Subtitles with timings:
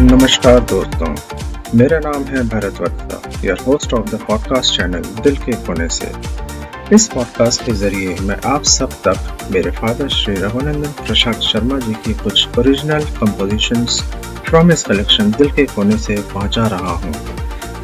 [0.00, 1.08] नमस्कार दोस्तों,
[1.78, 6.10] मेरा नाम है Bharat Vatta your host of the podcast channel Dil Ke Kone से।
[6.94, 11.92] इस पॉडकास्ट के ज़रिए मैं आप सब तक मेरे फादर श्री रघुनंदन प्रसाद शर्मा जी
[12.04, 14.00] की कुछ ओरिजिनल कंपोजिशंस
[14.46, 17.14] फ्रॉम इस कलेक्शन दिल के कोने से पहुँचा रहा हूँ।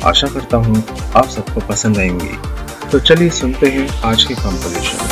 [0.05, 0.83] आशा करता हूँ
[1.17, 5.05] आप सबको पसंद आएँगी। तो चलिए सुनते हैं आज की कंपोजिशन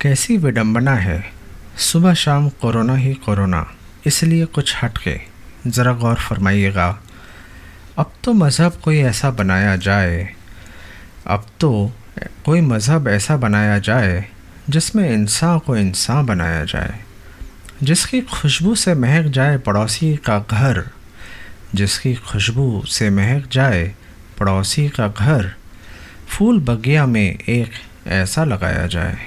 [0.00, 1.35] कैसी विडंबना है?
[1.76, 3.66] सुबह शाम कोरोना ही कोरोना,
[4.06, 5.18] इसलिए कुछ हट के
[5.66, 6.88] ज़रा गौर फरमाइएगा।
[7.98, 10.28] अब तो मज़हब कोई ऐसा बनाया जाए,
[11.26, 11.92] अब तो
[12.44, 14.24] कोई मज़हब ऐसा बनाया जाए,
[14.70, 16.98] जिसमें इंसान को इंसान बनाया जाए,
[17.82, 20.84] जिसकी खुशबू से महक जाए पड़ोसी का घर,
[21.74, 23.86] जिसकी खुशबू से महक जाए
[24.38, 25.52] पड़ोसी का घर,
[26.28, 27.70] फूल बगिया में एक
[28.06, 29.18] ऐसा लगाया जाए।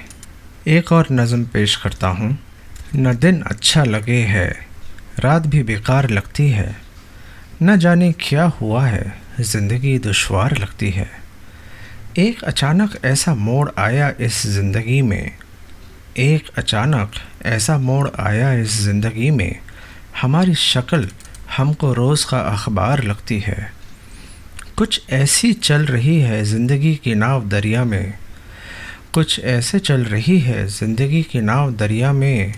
[0.70, 2.38] एक और नज़म पेश करता हूँ।
[2.96, 4.66] न दिन अच्छा लगे है,
[5.18, 6.76] रात भी बेकार लगती है।
[7.62, 11.10] न जाने क्या हुआ है, ज़िंदगी दुशवार लगती है।
[12.18, 15.30] एक अचानक ऐसा मोड़ आया इस ज़िंदगी में।
[16.18, 17.12] एक अचानक
[17.46, 19.58] ऐसा मोड़ आया इस ज़िंदगी में।
[20.22, 21.08] हमारी शक्ल
[21.56, 23.72] हमको रोज़ का अखबार लगती है।
[24.76, 28.14] कुछ ऐसी चल रही है ज़िंदगी की नाव दरिया में।
[29.14, 32.54] कुछ ऐसे चल रही है ज़िंदगी की नाव दरिया में।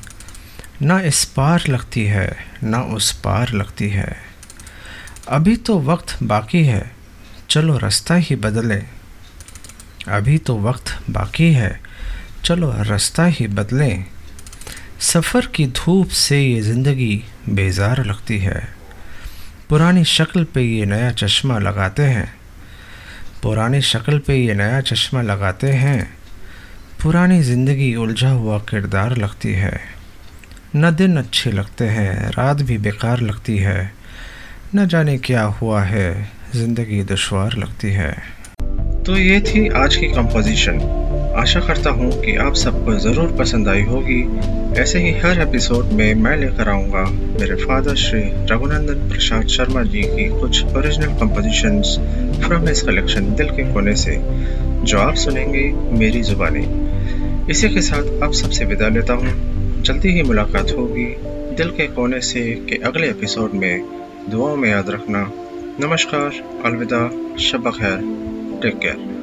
[0.82, 4.16] ना इस पार लगती है, ना उस पार लगती है।
[5.28, 6.92] अभी तो वक्त बाकी है,
[7.50, 8.82] चलो रास्ता ही बदलें।
[10.08, 11.80] अभी तो वक्त बाकी है,
[12.44, 14.04] चलो रास्ता ही बदलें।
[15.00, 18.68] सफ़र की धूप से ये ज़िंदगी बेजार लगती है।
[19.68, 22.32] पुरानी शक्ल पे ये नया चश्मा लगाते हैं।
[23.42, 26.21] पुरानी शक्ल पे ये नया चश्मा लगाते हैं।
[27.02, 29.80] पुरानी ज़िंदगी उलझा हुआ किरदार लगती है।
[30.76, 33.92] न दिन अच्छे लगते हैं, रात भी बेकार लगती है।
[34.74, 38.12] न जाने क्या हुआ है, ज़िंदगी दुशवार लगती है।
[39.06, 40.78] तो ये थी आज की कंपोजिशन
[41.38, 44.22] आशा करता हूँ कि आप सबको ज़रूर पसंद आई होगी।
[44.80, 47.04] ऐसे ही हर एपिसोड में मैं लेकर आऊँगा
[47.40, 51.98] मेरे फादर श्री रघुनंदन प्रसाद शर्मा जी की कुछ original compositions
[52.44, 54.18] from his collection Dil Ke Kone से,
[54.84, 56.66] जो आप सुनेंगे मेरी ज़ुबानी।
[57.50, 59.28] इसी के साथ आप सबसे विदा लेता हूँ।
[59.82, 61.16] जल्दी ही मुलाकात होगी।
[61.54, 63.82] दिल के कोने से के अगले एपिसोड में
[64.30, 65.32] दुआओं में याद रखना।
[65.80, 67.98] नमस्कार, अलविदा शब खैर
[68.62, 69.22] टेक केयर